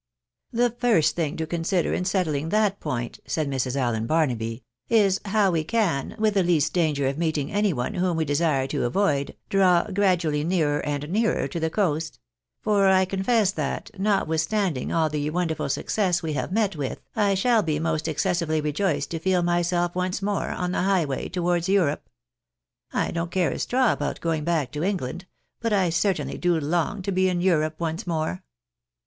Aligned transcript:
"The 0.51 0.71
first 0.71 1.15
thing 1.15 1.37
to 1.37 1.45
consider 1.45 1.93
in 1.93 2.05
settling 2.05 2.49
that 2.49 2.79
point," 2.79 3.19
said 3.27 3.47
Mrs. 3.47 3.75
AUen 3.79 4.07
Barnaby," 4.07 4.63
is 5.07 5.21
how 5.25 5.51
we 5.51 5.63
can, 5.63 6.15
with 6.17 6.33
the 6.33 6.41
least 6.41 6.73
danger 6.73 7.05
of 7.07 7.19
meeting 7.19 7.51
any 7.51 7.71
one 7.71 7.93
whom 7.93 8.17
we 8.17 8.25
desire 8.25 8.65
to 8.65 8.85
avoid, 8.85 9.35
draw 9.49 9.83
gradually 9.91 10.43
nearer 10.43 10.83
and 10.83 11.07
nearer 11.09 11.47
to 11.49 11.59
the 11.59 11.69
coast; 11.69 12.19
for 12.63 12.87
I 12.87 13.05
confess 13.05 13.51
that, 13.51 13.91
notwithstanding 13.95 14.91
all 14.91 15.07
the 15.07 15.29
wonderful 15.29 15.69
success 15.69 16.23
we 16.23 16.33
have 16.33 16.51
met 16.51 16.75
with, 16.75 16.99
I 17.15 17.35
shall 17.35 17.61
be 17.61 17.77
most 17.77 18.07
excessively 18.07 18.59
rejoiced 18.59 19.11
to 19.11 19.19
feel 19.19 19.43
myself 19.43 19.93
once 19.93 20.19
more 20.19 20.49
on 20.49 20.71
the 20.71 20.81
highway 20.81 21.29
towards 21.29 21.69
Europe. 21.69 22.09
I 22.91 23.11
don't 23.11 23.29
care 23.29 23.51
a 23.51 23.59
straw 23.59 23.93
about 23.93 24.19
going 24.19 24.45
back 24.45 24.71
to 24.71 24.83
England; 24.83 25.27
but 25.59 25.71
I 25.71 25.91
certainly 25.91 26.39
do 26.39 26.59
long 26.59 27.03
to 27.03 27.11
be 27.11 27.29
in 27.29 27.39
Europe 27.39 27.75
once 27.77 28.07
more." 28.07 28.41